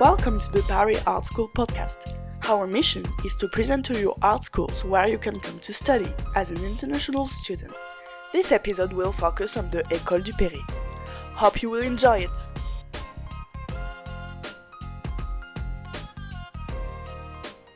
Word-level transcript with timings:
welcome 0.00 0.38
to 0.38 0.52
the 0.52 0.62
Paris 0.62 1.02
Art 1.08 1.24
School 1.24 1.48
podcast. 1.48 2.16
Our 2.48 2.68
mission 2.68 3.04
is 3.24 3.34
to 3.38 3.48
present 3.48 3.84
to 3.86 3.98
you 3.98 4.14
art 4.22 4.44
schools 4.44 4.84
where 4.84 5.08
you 5.08 5.18
can 5.18 5.40
come 5.40 5.58
to 5.58 5.74
study 5.74 6.14
as 6.36 6.52
an 6.52 6.64
international 6.64 7.26
student. 7.26 7.72
This 8.32 8.52
episode 8.52 8.92
will 8.92 9.10
focus 9.10 9.56
on 9.56 9.70
the 9.70 9.82
École 9.90 10.24
Duperré. 10.24 10.60
Hope 11.34 11.62
you 11.62 11.70
will 11.70 11.82
enjoy 11.82 12.18
it. 12.18 12.46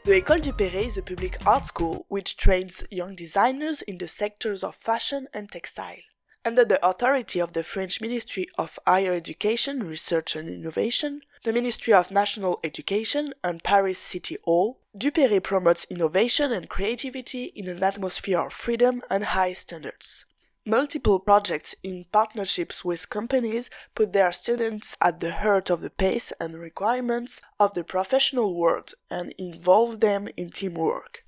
The 0.04 0.20
École 0.20 0.42
Duperré 0.42 0.86
is 0.86 0.96
a 0.96 1.02
public 1.02 1.44
art 1.44 1.66
school 1.66 2.06
which 2.08 2.36
trains 2.36 2.84
young 2.92 3.16
designers 3.16 3.82
in 3.82 3.98
the 3.98 4.06
sectors 4.06 4.62
of 4.62 4.76
fashion 4.76 5.26
and 5.34 5.50
textile. 5.50 6.11
Under 6.44 6.64
the 6.64 6.84
authority 6.84 7.38
of 7.38 7.52
the 7.52 7.62
French 7.62 8.00
Ministry 8.00 8.48
of 8.58 8.76
Higher 8.84 9.12
Education, 9.12 9.84
Research 9.84 10.34
and 10.34 10.48
Innovation, 10.48 11.22
the 11.44 11.52
Ministry 11.52 11.94
of 11.94 12.10
National 12.10 12.58
Education, 12.64 13.32
and 13.44 13.62
Paris 13.62 13.98
City 13.98 14.36
Hall, 14.42 14.80
Duperré 14.96 15.40
promotes 15.40 15.84
innovation 15.84 16.50
and 16.50 16.68
creativity 16.68 17.44
in 17.54 17.68
an 17.68 17.84
atmosphere 17.84 18.40
of 18.40 18.52
freedom 18.52 19.02
and 19.08 19.22
high 19.22 19.52
standards. 19.52 20.24
Multiple 20.66 21.20
projects 21.20 21.76
in 21.84 22.06
partnerships 22.10 22.84
with 22.84 23.08
companies 23.08 23.70
put 23.94 24.12
their 24.12 24.32
students 24.32 24.96
at 25.00 25.20
the 25.20 25.32
heart 25.32 25.70
of 25.70 25.80
the 25.80 25.90
pace 25.90 26.32
and 26.40 26.54
requirements 26.54 27.40
of 27.60 27.74
the 27.74 27.84
professional 27.84 28.54
world 28.56 28.94
and 29.08 29.32
involve 29.38 30.00
them 30.00 30.28
in 30.36 30.50
teamwork. 30.50 31.24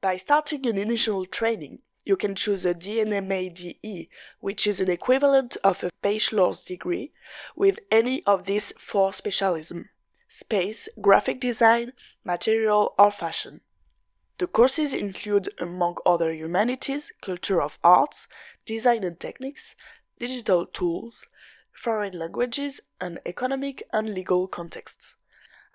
By 0.00 0.16
starting 0.16 0.66
an 0.66 0.78
initial 0.78 1.26
training, 1.26 1.80
you 2.04 2.16
can 2.16 2.34
choose 2.34 2.64
a 2.64 2.74
DN 2.74 3.26
MADE, 3.26 4.08
which 4.40 4.66
is 4.66 4.80
an 4.80 4.90
equivalent 4.90 5.56
of 5.64 5.82
a 5.82 5.90
bachelor's 6.02 6.62
degree, 6.62 7.12
with 7.56 7.78
any 7.90 8.22
of 8.24 8.44
these 8.44 8.72
four 8.72 9.10
specialisms 9.10 9.86
space, 10.28 10.88
graphic 11.00 11.38
design, 11.40 11.92
material, 12.24 12.94
or 12.98 13.10
fashion. 13.10 13.60
The 14.38 14.48
courses 14.48 14.92
include, 14.92 15.48
among 15.60 15.98
other 16.04 16.32
humanities, 16.32 17.12
culture 17.20 17.62
of 17.62 17.78
arts, 17.84 18.26
design 18.66 19.04
and 19.04 19.18
techniques, 19.20 19.76
digital 20.18 20.66
tools, 20.66 21.28
foreign 21.72 22.18
languages, 22.18 22.80
and 23.00 23.20
economic 23.24 23.84
and 23.92 24.12
legal 24.12 24.48
contexts. 24.48 25.14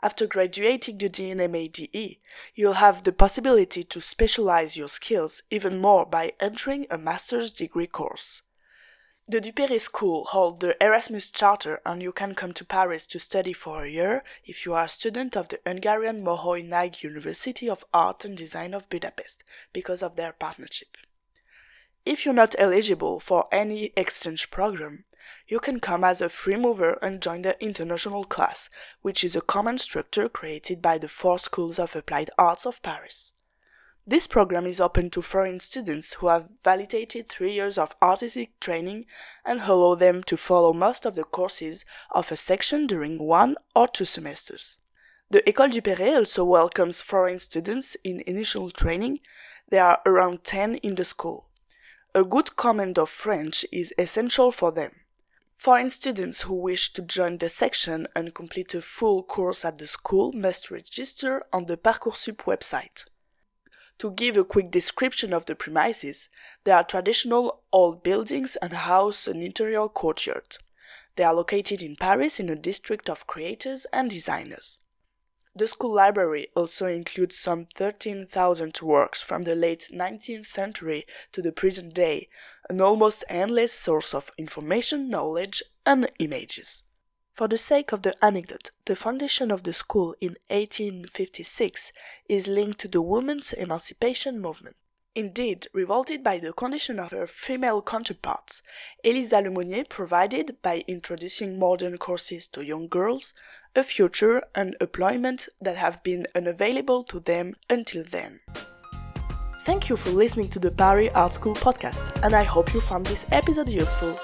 After 0.02 0.28
graduating 0.28 0.98
the 0.98 1.10
DN 1.10 1.50
MADE, 1.50 2.20
you'll 2.56 2.74
have 2.74 3.04
the 3.04 3.12
possibility 3.12 3.84
to 3.84 4.00
specialize 4.00 4.78
your 4.78 4.88
skills 4.88 5.42
even 5.50 5.78
more 5.80 6.06
by 6.06 6.34
entering 6.40 6.88
a 6.90 6.98
master's 6.98 7.52
degree 7.52 7.88
course. 7.88 8.44
The 9.28 9.42
Duperré 9.42 9.80
School 9.80 10.24
holds 10.26 10.60
the 10.60 10.82
Erasmus 10.82 11.30
Charter 11.32 11.82
and 11.86 12.02
you 12.02 12.14
can 12.14 12.34
come 12.34 12.54
to 12.54 12.66
Paris 12.66 13.06
to 13.08 13.20
study 13.20 13.52
for 13.52 13.84
a 13.84 13.90
year 13.92 14.24
if 14.46 14.66
you 14.66 14.74
are 14.74 14.86
a 14.86 14.88
student 14.88 15.36
of 15.36 15.50
the 15.50 15.60
Hungarian 15.68 16.24
Moholy 16.24 16.64
Nagy 16.64 17.08
University 17.08 17.70
of 17.70 17.86
Art 17.94 18.24
and 18.24 18.38
Design 18.38 18.74
of 18.74 18.90
Budapest 18.90 19.44
because 19.74 20.02
of 20.02 20.16
their 20.16 20.32
partnership. 20.32 20.98
If 22.06 22.26
you're 22.26 22.34
not 22.34 22.56
eligible 22.58 23.20
for 23.20 23.48
any 23.52 23.92
exchange 23.96 24.50
program, 24.50 25.04
you 25.48 25.60
can 25.60 25.80
come 25.80 26.04
as 26.04 26.22
a 26.22 26.30
free 26.30 26.56
mover 26.56 26.98
and 27.02 27.22
join 27.22 27.42
the 27.42 27.62
international 27.64 28.24
class, 28.24 28.70
which 29.02 29.24
is 29.24 29.36
a 29.36 29.42
common 29.42 29.78
structure 29.78 30.30
created 30.30 30.82
by 30.82 30.98
the 30.98 31.08
four 31.08 31.40
schools 31.40 31.80
of 31.80 31.96
applied 31.96 32.30
arts 32.38 32.66
of 32.66 32.82
Paris. 32.82 33.34
This 34.10 34.26
program 34.26 34.66
is 34.66 34.82
open 34.82 35.12
to 35.12 35.22
foreign 35.22 35.60
students 35.60 36.14
who 36.14 36.30
have 36.30 36.50
validated 36.64 37.28
three 37.28 37.54
years 37.54 37.78
of 37.78 37.96
artistic 38.02 38.60
training 38.60 39.06
and 39.46 39.62
allow 39.62 39.94
them 39.94 40.24
to 40.24 40.36
follow 40.36 40.74
most 40.74 41.06
of 41.06 41.16
the 41.16 41.24
courses 41.24 41.86
of 42.10 42.32
a 42.32 42.36
section 42.36 42.88
during 42.88 43.20
one 43.20 43.56
or 43.76 43.88
two 43.88 44.06
semesters. 44.06 44.78
The 45.30 45.44
École 45.44 45.72
Duperré 45.72 46.16
also 46.16 46.44
welcomes 46.44 47.02
foreign 47.02 47.38
students 47.38 47.96
in 48.04 48.24
initial 48.26 48.72
training. 48.72 49.20
There 49.70 49.86
are 49.86 50.02
around 50.08 50.44
10 50.44 50.76
in 50.78 50.96
the 50.96 51.06
school. 51.06 51.46
A 52.16 52.24
good 52.24 52.56
command 52.56 52.98
of 52.98 53.12
French 53.12 53.64
is 53.72 53.94
essential 54.00 54.52
for 54.52 54.72
them. 54.72 54.92
Foreign 55.60 55.90
students 55.90 56.44
who 56.44 56.54
wish 56.54 56.94
to 56.94 57.02
join 57.02 57.40
the 57.40 57.50
section 57.50 58.08
and 58.16 58.34
complete 58.34 58.74
a 58.74 58.82
full 58.82 59.24
course 59.24 59.66
at 59.66 59.78
the 59.78 59.88
school 59.88 60.32
must 60.32 60.72
register 60.72 61.44
on 61.52 61.66
the 61.66 61.76
Parcoursup 61.76 62.38
website. 62.46 63.04
To 63.98 64.12
give 64.12 64.38
a 64.38 64.46
quick 64.46 64.72
description 64.72 65.34
of 65.34 65.48
the 65.48 65.56
premises, 65.56 66.30
they 66.64 66.72
are 66.72 66.86
traditional 66.86 67.64
old 67.74 68.04
buildings 68.04 68.56
and 68.62 68.72
house 68.72 69.28
an 69.28 69.42
interior 69.42 69.90
courtyard. 69.90 70.60
They 71.18 71.26
are 71.26 71.36
located 71.36 71.84
in 71.84 71.98
Paris 71.98 72.40
in 72.40 72.50
a 72.50 72.56
district 72.56 73.10
of 73.10 73.28
creators 73.28 73.86
and 73.92 74.10
designers. 74.10 74.80
The 75.56 75.68
school 75.68 75.94
library 75.94 76.48
also 76.56 76.86
includes 76.88 77.38
some 77.38 77.64
13,000 77.64 78.80
works 78.82 79.20
from 79.20 79.42
the 79.42 79.56
late 79.56 79.90
19th 79.92 80.46
century 80.46 81.06
to 81.32 81.42
the 81.42 81.52
present 81.52 81.94
day, 81.94 82.30
an 82.70 82.80
almost 82.82 83.24
endless 83.28 83.74
source 83.74 84.14
of 84.14 84.32
information, 84.38 85.10
knowledge, 85.10 85.64
and 85.86 86.10
images. 86.20 86.84
For 87.34 87.48
the 87.48 87.58
sake 87.58 87.92
of 87.92 88.04
the 88.04 88.16
anecdote, 88.24 88.72
the 88.86 88.96
foundation 88.96 89.50
of 89.50 89.64
the 89.64 89.74
school 89.74 90.14
in 90.22 90.36
1856 90.50 91.94
is 92.28 92.48
linked 92.48 92.80
to 92.82 92.88
the 92.88 93.02
women's 93.02 93.54
emancipation 93.54 94.40
movement. 94.40 94.76
Indeed, 95.16 95.68
revolted 95.74 96.24
by 96.24 96.38
the 96.38 96.54
condition 96.54 97.00
of 97.00 97.12
her 97.12 97.26
female 97.26 97.82
counterparts, 97.82 98.62
Elisa 99.04 99.42
Lemonnier 99.42 99.86
provided, 99.90 100.62
by 100.62 100.84
introducing 100.88 101.58
modern 101.58 101.98
courses 101.98 102.48
to 102.50 102.64
young 102.64 102.88
girls, 102.88 103.34
a 103.76 103.84
future 103.84 104.44
and 104.54 104.76
employment 104.80 105.50
that 105.62 105.78
have 105.78 106.04
been 106.04 106.28
unavailable 106.36 107.04
to 107.04 107.20
them 107.20 107.56
until 107.70 108.04
then. 108.04 108.40
Thank 109.66 109.90
you 109.90 109.98
for 109.98 110.12
listening 110.12 110.50
to 110.50 110.60
the 110.60 110.72
Paris 110.72 111.12
Art 111.16 111.34
School 111.34 111.56
podcast, 111.56 112.24
and 112.24 112.36
I 112.36 112.44
hope 112.44 112.74
you 112.74 112.82
found 112.82 113.06
this 113.06 113.26
episode 113.32 113.68
useful. 113.68 114.18